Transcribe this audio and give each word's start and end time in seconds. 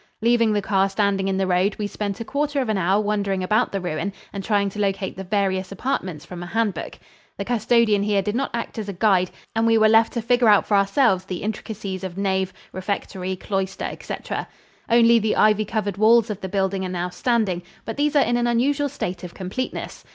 Leaving 0.19 0.51
the 0.53 0.63
car 0.63 0.89
standing 0.89 1.27
in 1.27 1.37
the 1.37 1.45
road, 1.45 1.75
we 1.77 1.85
spent 1.85 2.19
a 2.19 2.25
quarter 2.25 2.59
of 2.59 2.69
an 2.69 2.77
hour 2.79 2.99
wandering 2.99 3.43
about 3.43 3.71
the 3.71 3.79
ruin 3.79 4.11
and 4.33 4.43
trying 4.43 4.67
to 4.67 4.79
locate 4.79 5.15
the 5.15 5.23
various 5.23 5.71
apartments 5.71 6.25
from 6.25 6.41
a 6.41 6.47
hand 6.47 6.73
book. 6.73 6.97
The 7.37 7.45
custodian 7.45 8.01
here 8.01 8.23
did 8.23 8.33
not 8.33 8.49
act 8.51 8.79
as 8.79 8.89
a 8.89 8.93
guide, 8.93 9.29
and 9.55 9.67
we 9.67 9.77
were 9.77 9.87
left 9.87 10.13
to 10.13 10.21
figure 10.23 10.49
out 10.49 10.65
for 10.65 10.75
ourselves 10.75 11.25
the 11.25 11.43
intricacies 11.43 12.03
of 12.03 12.17
nave, 12.17 12.51
refectory, 12.73 13.35
cloister, 13.35 13.85
etc. 13.85 14.47
Only 14.89 15.19
the 15.19 15.35
ivy 15.35 15.65
covered 15.65 15.97
walls 15.97 16.31
of 16.31 16.41
the 16.41 16.49
building 16.49 16.83
are 16.83 16.89
now 16.89 17.09
standing, 17.09 17.61
but 17.85 17.95
these 17.95 18.15
are 18.15 18.23
in 18.25 18.37
an 18.37 18.47
unusual 18.47 18.89
state 18.89 19.23
of 19.23 19.35
completeness. 19.35 20.03